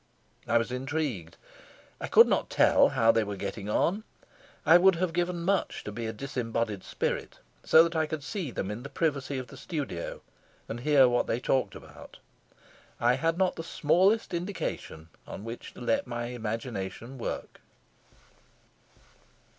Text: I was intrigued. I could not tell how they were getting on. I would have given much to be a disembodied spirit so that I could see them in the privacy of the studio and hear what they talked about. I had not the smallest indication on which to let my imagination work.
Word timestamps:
I 0.47 0.57
was 0.57 0.71
intrigued. 0.71 1.37
I 1.99 2.07
could 2.07 2.25
not 2.25 2.49
tell 2.49 2.89
how 2.89 3.11
they 3.11 3.23
were 3.23 3.35
getting 3.35 3.69
on. 3.69 4.03
I 4.65 4.79
would 4.79 4.95
have 4.95 5.13
given 5.13 5.43
much 5.43 5.83
to 5.83 5.91
be 5.91 6.07
a 6.07 6.11
disembodied 6.11 6.83
spirit 6.83 7.37
so 7.63 7.83
that 7.83 7.95
I 7.95 8.07
could 8.07 8.23
see 8.23 8.49
them 8.49 8.71
in 8.71 8.81
the 8.81 8.89
privacy 8.89 9.37
of 9.37 9.45
the 9.45 9.57
studio 9.57 10.23
and 10.67 10.79
hear 10.79 11.07
what 11.07 11.27
they 11.27 11.39
talked 11.39 11.75
about. 11.75 12.17
I 12.99 13.13
had 13.13 13.37
not 13.37 13.57
the 13.57 13.63
smallest 13.63 14.33
indication 14.33 15.09
on 15.27 15.43
which 15.43 15.75
to 15.75 15.81
let 15.81 16.07
my 16.07 16.25
imagination 16.29 17.19
work. 17.19 17.61